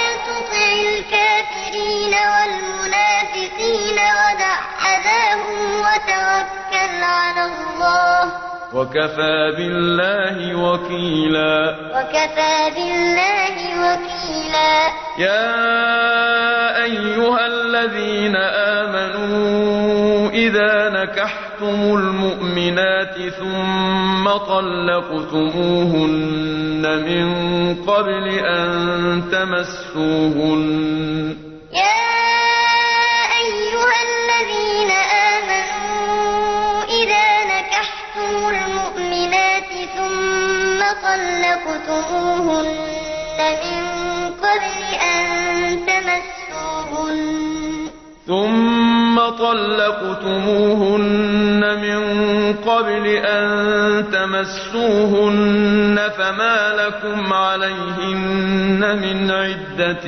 ودع 4.97 5.17
أذاهم 5.27 5.79
وتوكل 5.79 7.03
على 7.03 7.43
الله. 7.45 8.31
وكفى 8.73 9.53
بالله 9.57 10.55
وكيلا. 10.55 11.75
وكفى 11.95 12.71
بالله 12.75 13.55
وكيلا. 13.79 14.73
يا 15.17 16.83
أيها 16.83 17.45
الذين 17.47 18.35
آمنوا 18.35 20.29
إذا 20.29 20.89
نكحتم 20.89 21.79
المؤمنات 21.97 23.15
ثم 23.39 24.29
طلقتموهن 24.29 25.37
من 26.81 27.25
قبل 27.75 28.25
أن 28.39 29.23
تمسوهن. 29.31 30.63
يا 31.73 32.06
طلقتموهن 41.67 42.67
من 43.63 43.83
قبل 44.43 44.83
أن 45.03 45.19
تمسوهن. 45.87 47.19
ثم 48.27 49.15
طلقتموهن 49.19 50.41
من 51.81 52.01
قبل 52.53 53.05
أن 53.07 53.47
تمسوهن 54.11 55.95
فما 56.17 56.57
لكم 56.75 57.33
عليهن 57.33 58.81
من 59.01 59.31
عدة 59.31 60.07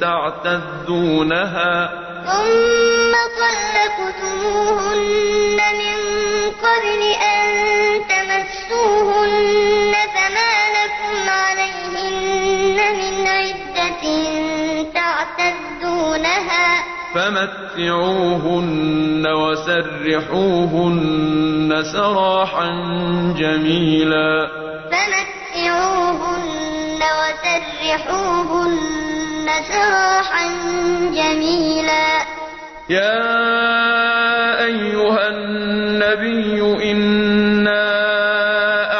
تعتدونها. 0.00 1.90
ثم 2.26 3.12
طلقتموهن 3.42 4.98
من 5.82 5.96
قبل 6.62 7.02
أن 7.32 7.40
تمسوهن. 8.08 9.69
تعتدونها 16.30 16.84
فمتعوهن 17.14 19.26
وسرحوهن 19.26 20.90
سراحا 21.92 22.68
جميلا. 23.38 24.48
فمتعوهن 24.92 27.00
وسرحوهن 27.20 28.78
سراحا 29.72 30.44
جميلا. 31.14 32.08
يا 32.90 33.24
أيها 34.64 35.24
النبي 35.28 36.60
إنا 36.92 37.90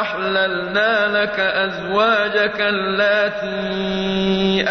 أحللنا 0.01 0.93
لك 1.07 1.39
أزواجك 1.39 2.61
اللاتي 2.61 4.63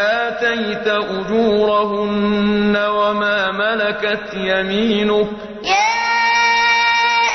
آتيت 0.50 0.86
أجورهن 0.86 2.76
وما 2.76 3.50
ملكت 3.52 4.34
يمينك. 4.34 5.28
يا 5.64 5.90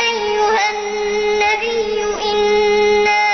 أيها 0.10 0.66
النبي 0.76 2.04
إنا 2.32 3.26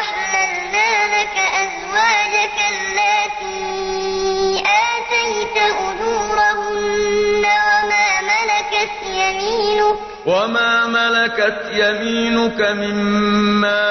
أحللنا 0.00 0.90
لك 1.14 1.36
أزواجك 1.62 2.56
اللاتي 2.72 4.62
آتيت 4.90 5.56
أجورهن 5.56 7.44
وما 7.44 8.08
ملكت 8.30 8.96
يمينك. 9.06 9.98
وما 10.26 10.86
ملكت 10.86 11.60
يمينك 11.72 12.60
مما 12.60 13.82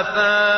أفاء 0.00 0.55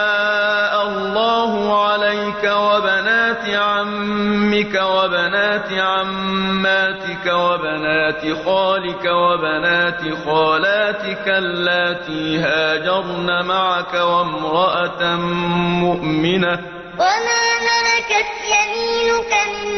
عمك 4.59 4.75
وبنات 4.75 5.73
عماتك 5.73 7.27
وبنات 7.27 8.23
خالك 8.45 9.05
وبنات 9.05 10.01
خالاتك 10.27 11.29
اللاتي 11.29 12.39
هاجرن 12.39 13.47
معك 13.47 13.95
وامرأة 13.95 15.17
مؤمنة. 15.83 16.59
وما 16.99 17.43
ملكت 17.69 18.31
يمينك 18.55 19.33
مما 19.49 19.78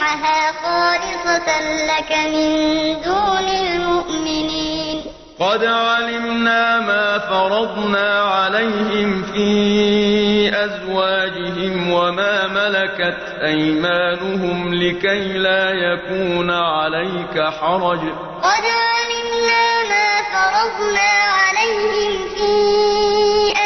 يستنكحها 0.00 0.52
خالصة 0.62 1.60
لك 1.86 2.12
من 2.12 3.02
دون 3.02 3.48
المؤمنين. 3.48 5.02
قد 5.40 5.64
علمنا 5.64 6.80
ما 6.80 7.18
فرضنا 7.18 8.20
عليهم 8.22 9.22
في 9.22 10.50
أزواجهم 10.64 11.92
وما 11.92 12.46
ملكت 12.46 13.18
أيمانهم 13.44 14.74
لكي 14.74 15.38
لا 15.38 15.70
يكون 15.70 16.50
عليك 16.50 17.40
حرج. 17.60 18.00
قد 18.42 18.64
علمنا 18.88 19.64
ما 19.90 20.08
فرضنا 20.32 21.10
عليهم 21.40 22.28
في 22.36 22.52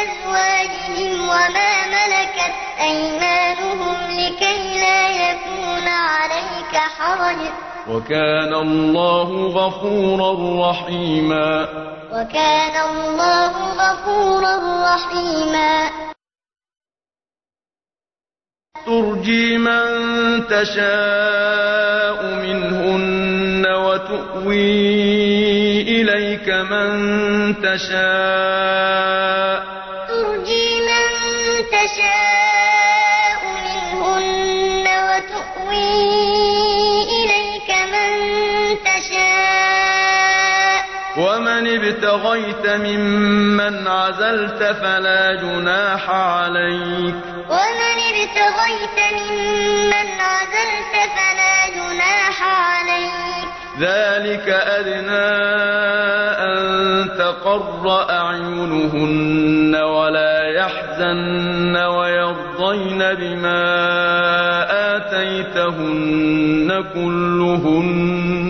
أزواجهم 0.03 1.29
وما 1.29 1.73
ملكت 1.87 2.55
أيمانهم 2.81 3.97
لكي 4.11 4.79
لا 4.79 5.09
يكون 5.09 5.64
عليك 5.87 6.75
حرج. 6.75 7.37
وكان 7.89 8.53
الله 8.53 9.47
غفورا 9.47 10.69
رحيما. 10.69 11.67
وكان 12.11 12.89
الله 12.89 13.73
غفورا 13.73 14.55
رحيما. 14.95 15.89
ترجي 18.85 19.57
من 19.57 19.87
تشاء 20.47 22.23
منهن 22.23 23.67
وتؤوي 23.67 25.81
إليك 25.81 26.49
من 26.49 27.61
تشاء. 27.61 29.63
ترجي 30.07 30.64
ابتغيت 41.85 42.65
ممن 42.69 43.87
عزلت 43.87 44.63
فلا 44.63 45.33
جناح 45.33 46.09
عليك. 46.09 47.15
ومن 47.49 47.97
ابتغيت 48.11 48.97
ممن 49.13 50.07
عزلت 50.19 50.93
فلا 51.15 51.57
جناح 51.75 52.37
عليك. 52.43 53.49
ذلك 53.79 54.49
أدنى 54.49 55.35
أن 56.47 56.57
تقر 57.17 57.83
أعينهن 58.09 59.75
ولا 59.75 60.43
يحزن 60.43 61.75
ويرضين 61.75 62.99
بما 63.13 63.63
آتيتهن 64.95 66.83
كلهن. 66.93 68.44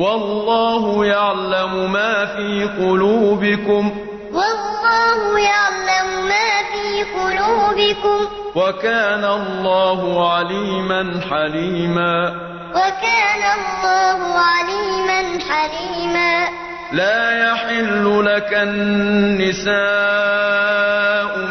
والله 0.00 1.06
يعلم 1.06 1.92
ما 1.92 2.26
في 2.26 2.68
قلوبكم. 2.80 3.92
والله 4.32 5.38
يعلم 5.38 6.28
ما 6.28 6.50
في 6.72 7.04
قلوبكم. 7.20 8.28
وكان 8.54 9.24
الله 9.24 10.30
عليما 10.34 11.20
حليما. 11.30 12.34
وكان 12.70 13.42
الله 13.58 14.20
عليما 14.38 15.38
حليما. 15.50 16.48
لا 16.92 17.52
يحل 17.52 18.24
لك 18.24 18.54
النساء 18.54 19.76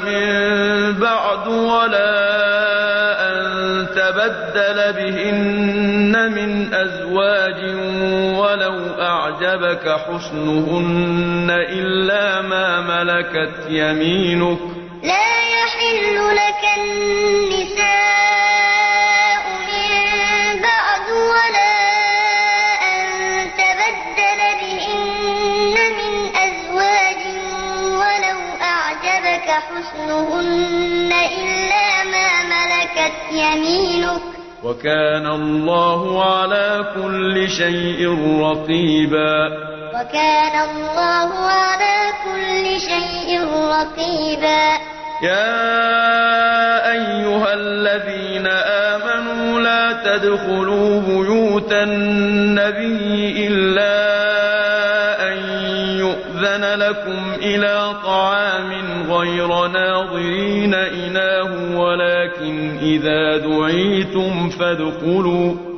من 0.06 1.00
بعد 1.00 1.48
ولا 1.48 2.59
تبدل 4.10 4.94
بهن 4.94 6.32
من 6.32 6.74
أزواج 6.74 7.62
ولو 8.40 9.02
أعجبك 9.02 9.86
حسنهن 9.90 11.48
إلا 11.50 12.42
ما 12.42 12.82
ملكت 12.82 13.70
يمينك. 13.70 14.60
لا 15.04 15.30
يحل 15.58 16.36
لك 16.36 16.64
النساء 16.78 17.69
وكان 34.80 35.28
الله 35.28 36.24
على 36.24 36.86
كل 36.96 37.50
شيء 37.50 38.00
رقيبا. 38.42 39.48
وكان 39.94 40.56
الله 40.70 41.30
على 41.36 41.98
كل 42.24 42.80
شيء 42.80 43.40
رقيبا. 43.76 44.64
يا 45.24 46.92
أيها 46.92 47.54
الذين 47.54 48.48
آمنوا 48.48 49.60
لا 49.62 49.94
تدخلوا 50.06 51.02
بيوت 51.02 51.74
النبي 51.74 53.48
إلا 53.48 53.96
أن 55.28 55.38
يؤذن 56.00 56.80
لكم 56.80 57.34
إلى 57.42 57.96
طعام 58.04 58.72
غير 59.12 59.68
ناظرين 59.68 60.74
إذا 62.82 63.38
دعيتم 63.38 64.50
فادخلوا 64.50 65.69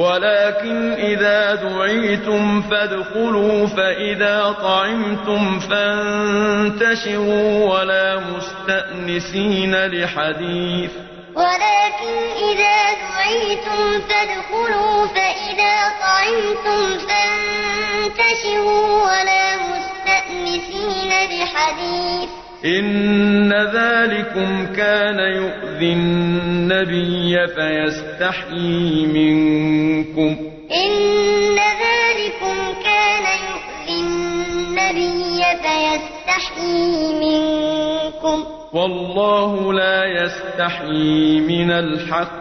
ولكن 0.00 0.92
إذا 0.92 1.54
دعيتم 1.54 2.62
فادخلوا 2.62 3.66
فإذا 3.66 4.56
طعمتم 4.62 5.60
فانتشروا 5.60 7.50
ولا 7.74 8.20
مستأنسين 8.20 9.86
لحديث. 9.86 10.90
ولكن 11.34 12.14
إذا 12.50 12.78
دعيتم 13.04 14.00
فادخلوا 14.00 15.06
فإذا 15.06 15.76
طعمتم 16.00 16.98
فانتشروا 17.08 18.84
ولا 19.02 19.44
مستأنسين 19.56 21.10
بحديث 21.30 22.30
إن 22.64 23.52
ذلكم 23.52 24.66
كان 24.76 25.18
يؤذي 25.18 25.92
النبي 25.92 27.46
فيستحيي 27.46 29.06
منكم. 29.06 30.36
إن 30.72 31.56
ذلكم 31.56 32.56
كان 32.84 33.24
يؤذي 33.48 34.00
النبي 34.00 35.42
فيستحيي 35.62 37.14
منكم. 37.14 38.44
والله 38.72 39.72
لا 39.72 40.04
يستحيي 40.04 41.40
من 41.40 41.70
الحق. 41.70 42.40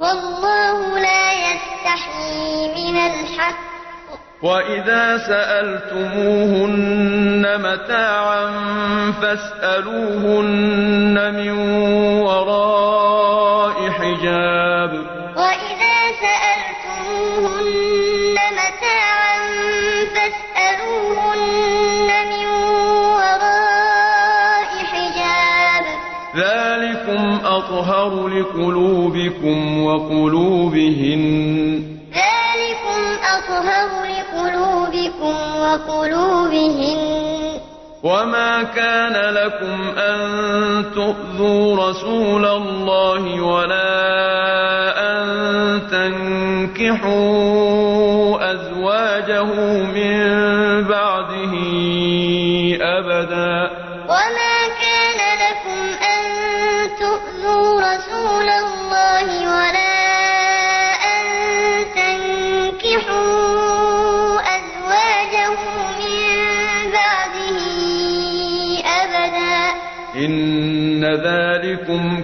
والله 0.00 0.98
لا 0.98 1.32
يستحيي 1.32 2.68
من 2.68 2.96
الحق. 2.96 3.73
وإذا 4.44 5.18
سألتموهن 5.18 6.66
متاعا 7.60 8.50
فاسألوهن 9.22 11.16
من 11.34 11.50
وراء 12.20 13.90
حجاب 13.90 14.92
وإذا 15.36 15.98
سألتموهن 16.24 17.54
متاعا 18.60 19.38
فاسألوهن 20.14 22.08
من 22.28 22.46
وراء 23.16 24.70
حجاب 24.92 25.84
ذلكم 26.36 27.22
أطهر 27.46 28.28
لقلوبكم 28.28 29.84
وقلوبهن 29.84 31.24
لقلوبكم 35.04 35.36
وقلوبهن 35.60 37.24
وما 38.02 38.62
كان 38.62 39.34
لكم 39.34 39.98
أن 39.98 40.84
تؤذوا 40.94 41.88
رسول 41.88 42.44
الله 42.46 43.40
ولا 43.40 44.04
أن 45.12 45.26
تنكحوا 45.90 47.14
أزواجه 48.52 49.44
من 49.82 50.24
بعده 50.84 51.52
أبدا 52.80 53.83
ذلكم 71.14 72.22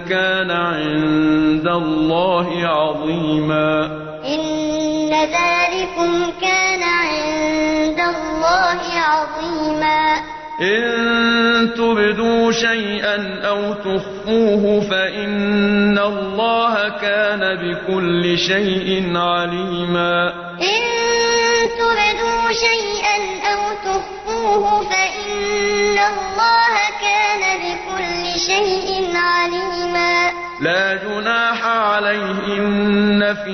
عند 0.51 1.67
الله 1.67 2.67
عظيما. 2.67 3.85
إن 4.25 5.09
ذلكم 5.11 6.31
كان 6.41 6.83
عند 6.83 7.99
الله 7.99 8.79
عظيما. 8.93 10.21
إن 10.61 11.73
تبدوا 11.73 12.51
شيئا 12.51 13.39
أو 13.47 13.73
تخفوه 13.73 14.81
فإن 14.89 15.99
الله 15.99 16.89
كان 16.89 17.39
بكل 17.39 18.37
شيء 18.37 19.17
عليما. 19.17 20.33
إن 20.61 20.81
تبدوا 21.79 22.51
شيئا 22.51 22.90
شيء 28.45 29.11
عليما. 29.15 30.31
لا 30.61 30.93
جناح 30.95 31.65
عليهن 31.65 33.35
في 33.45 33.51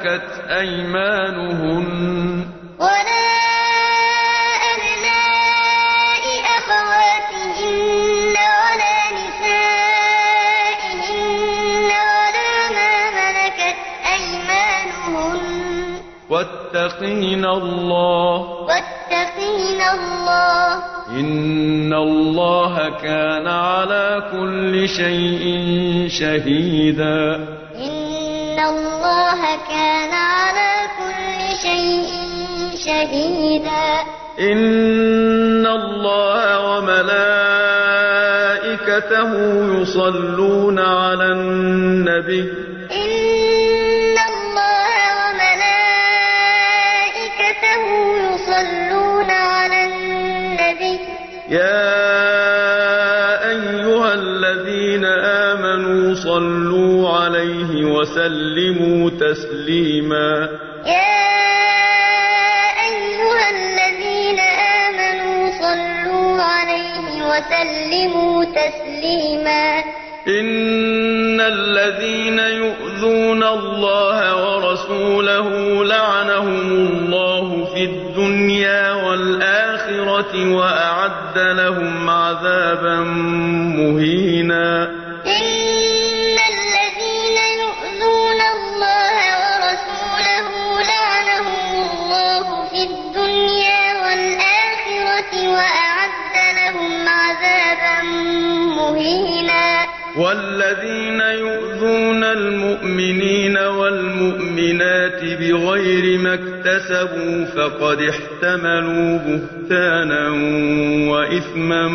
ملكت 0.00 0.48
أيمانهن. 0.48 1.86
ولا 2.78 3.26
أبناء 4.72 6.24
أخواتهن 6.58 8.36
ولا 8.60 8.98
نسائهن 9.20 9.90
ولا 12.16 12.52
ما 12.76 12.94
ملكت 13.20 13.80
أيمانهن. 14.16 15.40
واتقين 16.30 17.44
الله. 17.44 18.34
واتقين 18.40 19.80
الله. 19.80 20.82
إن 21.10 21.92
الله 21.94 22.74
كان 23.02 23.46
على 23.46 24.22
كل 24.32 24.88
شيء 24.88 25.44
شهيدا. 26.08 27.59
إن 28.60 28.66
الله 28.66 29.40
كان 29.68 30.12
على 30.12 30.72
كل 30.98 31.56
شيء 31.62 32.08
شهيدا 32.76 34.00
إن 34.40 35.66
الله 35.66 36.60
وملائكته 36.68 37.30
يصلون 39.80 40.78
على 40.78 41.26
النبي 41.32 42.52
وسلموا 58.10 59.10
تسليما. 59.10 60.48
يا 60.86 61.20
أيها 62.90 63.50
الذين 63.50 64.40
آمنوا 64.40 65.50
صلوا 65.50 66.42
عليه 66.42 67.06
وسلموا 67.30 68.44
تسليما. 68.44 69.78
إن 70.28 71.40
الذين 71.40 72.38
يؤذون 72.38 73.44
الله 73.44 74.18
ورسوله 74.44 75.48
لعنهم 75.84 76.72
الله 76.72 77.64
في 77.74 77.84
الدنيا 77.84 78.92
والآخرة 78.92 80.54
وأعد 80.54 81.38
لهم 81.38 82.10
عذابا 82.10 83.00
مهينا. 83.78 84.99
والذين 100.20 101.20
يؤذون 101.20 102.24
المؤمنين 102.24 103.56
والمؤمنات 103.58 105.20
بغير 105.40 106.18
ما 106.18 106.34
اكتسبوا 106.34 107.44
فقد 107.44 107.98
احتملوا 108.02 109.18
بهتانا 109.18 110.28
وإثما 111.10 111.88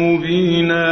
مبينا. 0.00 0.86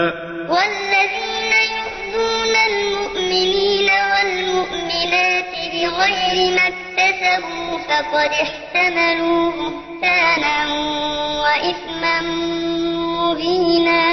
والذين 0.49 1.53
يؤذون 1.77 2.55
المؤمنين 2.71 3.89
والمؤمنات 4.13 5.53
بغير 5.73 6.37
ما 6.57 6.67
اكتسبوا 6.73 7.79
فقد 7.89 8.31
احتملوا 8.45 9.45
بهتانا 9.51 10.57
وإثما 11.43 12.17
مبينا. 13.21 14.05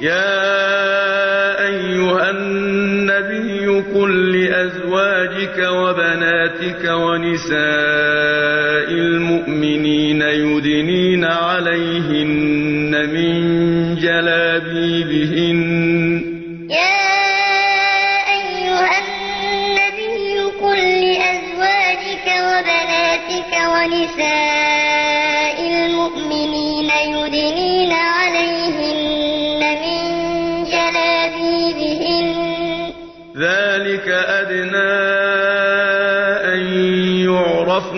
يا 0.00 1.37
أيها 1.68 2.30
النبي 2.30 3.66
قل 3.94 4.12
لأزواجك 4.36 5.58
وبناتك 5.58 6.82
ونساء 6.90 7.58
المؤمنين 8.90 10.22
يدنين 10.22 11.24
عليهن 11.24 12.92
من 13.14 13.34
جلابيبهن. 14.04 15.60
يا 16.70 16.98
أيها 18.38 18.96
النبي 19.04 20.26
قل 20.62 20.78
لأزواجك 21.04 22.26
وبناتك 22.48 23.52
ونساء 23.72 24.47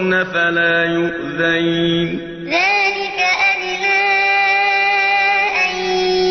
يعرفن 0.01 0.25
فلا 0.25 0.85
يؤذين. 0.85 2.21
ذلك 2.47 3.19
أدنى 3.53 4.03
أن 5.65 5.77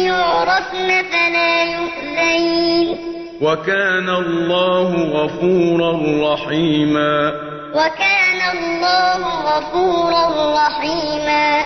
يعرفن 0.05 1.03
فلا 1.11 1.63
يؤذين. 1.63 2.97
وكان 3.41 4.09
الله 4.09 4.89
غفورا 4.95 5.91
رحيما. 6.34 7.34
وكان 7.74 8.57
الله 8.57 9.22
غفورا 9.57 10.26
رحيما. 10.67 11.65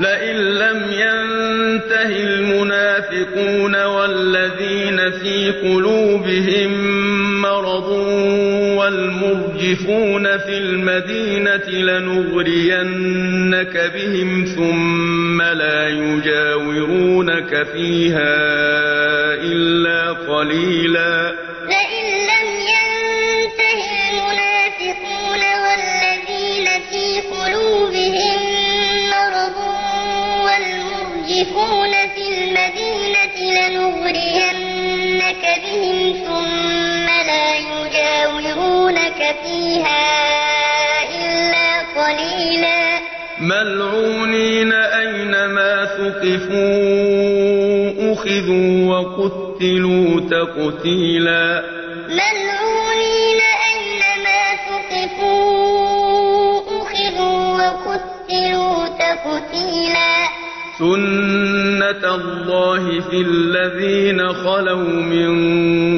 لئن 0.00 0.36
لم 0.36 0.78
ينته 0.92 2.06
المنافقون 2.06 3.84
والذين 3.84 5.10
في 5.10 5.50
قلوبهم 5.50 7.25
والمرجفون 8.86 10.38
في 10.38 10.58
المدينة 10.58 11.68
لنغرينك 11.68 13.12
بهم 13.94 14.44
ثم 14.44 15.42
لا 15.42 15.88
يجاورونك 15.88 17.66
فيها 17.72 18.34
إلا 19.34 20.12
قليلا. 20.12 21.45
تقتيلا. 50.36 51.64
ملعونين 52.08 53.40
أينما 53.70 54.42
ثقفوا 54.66 56.60
أخذوا 56.82 57.38
وقتلوا 57.56 58.88
تقتيلا. 58.88 60.12
سنة 60.78 62.14
الله 62.14 63.00
في 63.10 63.16
الذين 63.16 64.28
خلوا 64.28 65.02
من 65.02 65.32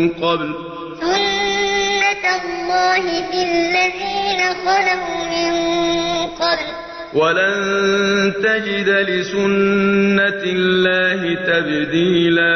قبل. 0.09 0.55
سنة 1.01 2.25
الله 2.45 3.05
في 3.31 3.41
الذين 3.43 4.41
خلوا 4.65 5.17
من 5.35 5.53
قبل. 6.27 6.69
ولن 7.15 8.33
تجد 8.43 8.89
لسنة 8.89 10.43
الله 10.45 11.35
تبديلا. 11.35 12.55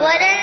ولن 0.00 0.39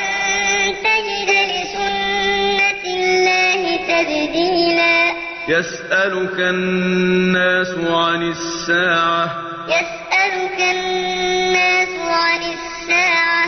تبديلا 4.04 5.12
يسألك 5.48 6.39
الناس 6.39 7.74
عن 7.89 8.32
الساعة. 8.32 9.26
يسألك 9.68 10.60
الناس 10.76 11.89
عن 12.10 12.39
الساعة. 12.39 13.45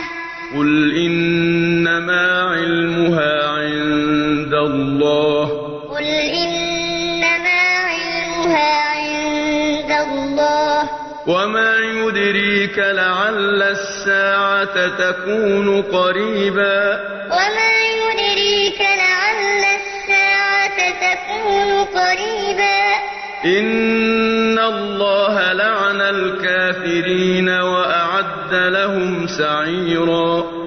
قل 0.56 0.96
إنما 0.96 2.42
علمها 2.42 3.48
عند 3.48 4.54
الله. 4.54 5.46
قل 5.90 6.04
إنما 6.42 7.60
علمها 7.90 8.72
عند 8.96 9.90
الله. 10.08 10.90
وما 11.26 11.76
يدريك 11.78 12.78
لعل 12.78 13.62
الساعة 13.62 14.88
تكون 14.88 15.82
قريبا. 15.82 17.00
وما 17.26 17.69
إن 23.44 24.58
الله 24.58 25.52
لعن 25.52 26.00
الكافرين 26.00 27.48
وأعد 27.48 28.54
لهم 28.54 29.26
سعيرا 29.26 30.59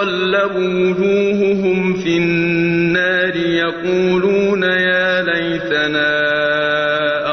يوم 0.00 0.06
تقلب 0.06 0.56
وجوههم 0.56 1.94
في 1.94 2.16
النار 2.16 3.36
يقولون 3.36 4.62
يا 4.62 5.22
ليتنا 5.22 6.12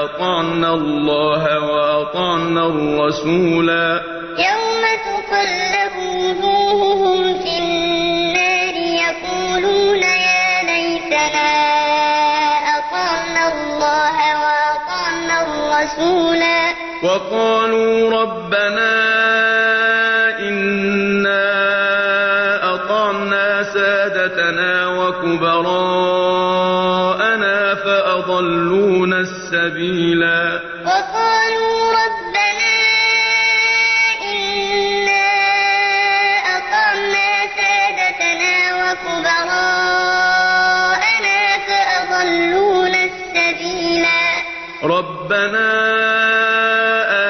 أطعنا 0.03 0.73
الله 0.73 1.43
وأطعنا 1.59 2.67
الرسولا. 2.67 4.01
يوم 4.49 4.83
تقلب 5.07 5.95
وجوههم 5.97 7.39
في 7.39 7.53
النار 7.59 8.75
يقولون 8.75 10.03
يا 10.03 10.63
ليتنا 10.71 11.49
أطعنا 12.77 13.43
الله 13.53 14.17
وأطعنا 14.43 15.35
الرسولا. 15.47 16.61
وقالوا 17.03 18.21
ربنا 18.21 18.66
وكبراءنا 39.17 40.77
فأضلونا 41.67 43.03
السبيلا 43.03 44.23
ربنا 44.83 45.69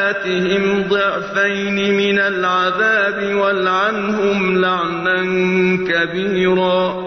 آتهم 0.09 0.83
ضعفين 0.89 1.97
من 1.97 2.19
العذاب 2.19 3.35
والعنهم 3.35 4.61
لعنا 4.61 5.21
كبيرا. 5.87 7.06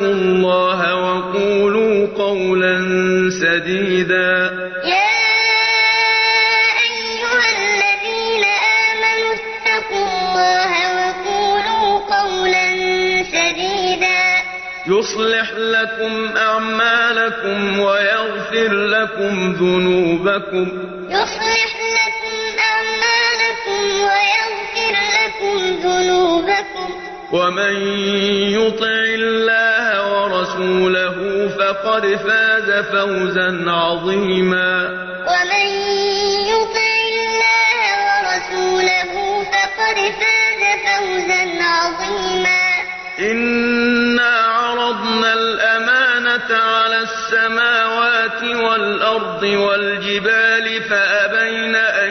اتقوا 0.00 0.14
الله 0.14 0.94
وقولوا 0.94 2.06
قولا 2.16 2.74
سديدا. 3.40 4.32
يا 4.84 5.12
أيها 6.88 7.48
الذين 7.60 8.44
آمنوا 8.88 9.32
اتقوا 9.40 10.06
الله 10.08 10.72
وقولوا 10.96 11.88
قولا 12.16 12.66
سديدا. 13.24 14.20
يصلح 14.86 15.48
لكم 15.52 16.36
أعمالكم 16.36 17.80
ويغفر 17.80 18.72
لكم 18.72 19.52
ذنوبكم. 19.52 20.66
يصلح 21.10 21.72
لكم 22.00 22.36
أعمالكم 22.70 23.82
ويغفر 24.08 24.94
لكم 25.20 25.56
ذنوبكم. 25.84 26.88
ومن 27.32 27.74
يطع 28.58 28.99
فقد 31.70 32.02
فاز 32.06 32.84
فوزا 32.84 33.70
عظيما. 33.70 34.88
ومن 35.30 35.66
يطع 36.50 36.94
الله 37.18 37.80
ورسوله 38.06 39.12
فقد 39.44 39.98
فاز 40.20 40.62
فوزا 40.86 41.44
عظيما. 41.62 42.64
إنا 43.18 44.34
عرضنا 44.38 45.32
الأمانة 45.32 46.50
على 46.56 46.98
السماوات 46.98 48.42
والأرض 48.42 49.42
والجبال 49.42 50.82
فأبين 50.82 51.76
أن 51.76 52.10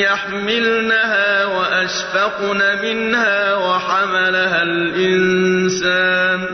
يحملنها 0.00 1.44
وأشفقن 1.44 2.60
منها 2.82 3.54
وحملها 3.54 4.62
الإنسان. 4.62 6.49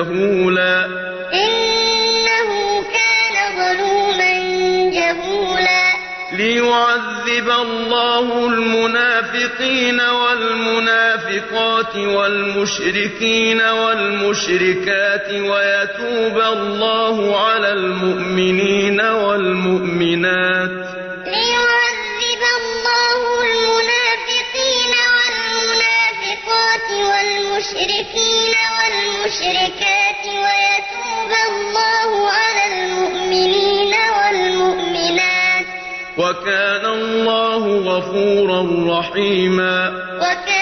جهولا. 0.00 0.84
إنه 1.34 2.82
كان 2.82 3.36
ظلوما 3.56 4.32
جهولا. 4.90 5.90
ليعذب 6.32 7.50
الله 7.62 8.46
المنافقين 8.46 10.00
والمنافقات 10.00 11.96
والمشركين 11.96 13.60
والمشركات 13.60 15.28
ويتوب 15.30 16.40
الله 16.52 17.46
على 17.46 17.72
المؤمنين 17.72 19.00
والمؤمنات. 19.00 20.79
غفورا 38.00 38.60
رحيما. 38.98 39.88
وكان 40.16 40.59